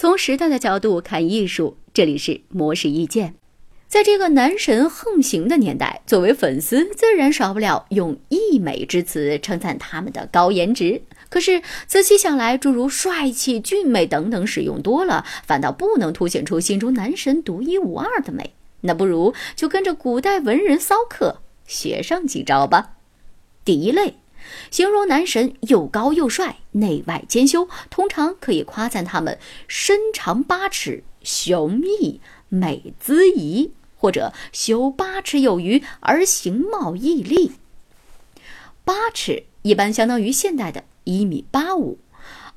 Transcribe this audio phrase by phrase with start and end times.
[0.00, 3.34] 从时代的角度看艺术，这里是模式意见。
[3.86, 11.02] 在这个男神横行的年代，作为粉丝，自然少不了用溢美之词称赞他们的高颜值。
[11.28, 18.54] 可是仔细想来，诸如帅气、俊美等等使用多了，反倒不能凸显出心中男神独一无二的美。
[18.80, 22.92] 那不如就跟着古代文人骚客学上几招吧。
[23.66, 24.14] 第一类，
[24.70, 33.72] 形容男神又高又帅，内外兼修，通常可以夸赞他们身长八尺，雄毅，美姿仪。
[34.02, 37.52] 或者修八尺有余而形貌屹立。
[38.82, 41.98] 八尺一般相当于现代的一米八五，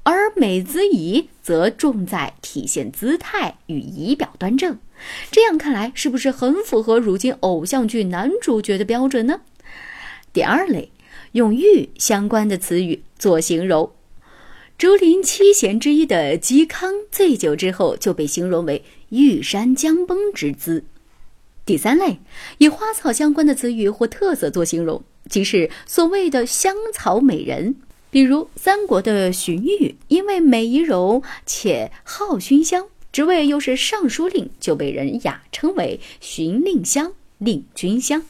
[0.03, 4.79] 而美姿仪则重在体现姿态与仪表端正。
[5.31, 9.41] 这样看来，是不是很符合如今偶像剧男主角的标准呢？
[10.31, 10.92] 第二类，
[11.33, 13.91] 用玉相关的词语做形容。
[14.77, 20.83] 竹林七贤之一的嵇康，醉酒之后就被形容为玉山将崩之姿。
[21.65, 22.19] 第三类，
[22.57, 27.75] 以花草相关的词语或特色做形容，即是所谓的香草美人。
[28.09, 38.23] 比如三国的荀彧，因为美仪容且好熏香，职位又是尚书令，就被人雅称为荀令香、令君香。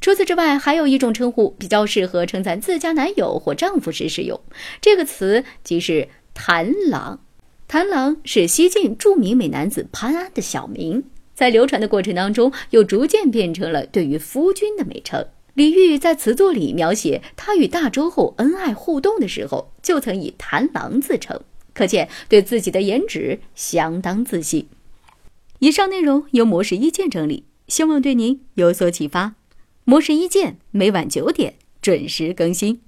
[0.00, 4.40] 除此之外，还有一种称呼比较适合称赞自家男友或丈夫时使用，
[4.80, 7.20] 这个词即是谭郎。
[7.68, 11.04] 谭郎是西晋著名美男子潘安的小名。
[11.34, 15.26] 在流传的过程当中，又逐渐变成了对于夫君的美称。
[15.54, 21.40] 李煜在词作里描写他与大周后恩爱互动的时候，就曾以谭郎自称，
[21.72, 24.66] 可见对自己的颜值相当自信。
[25.60, 29.34] 以上内容由模式意见整理，希望对您有所启发。
[29.84, 32.82] 模式意见每晚九点准时更新。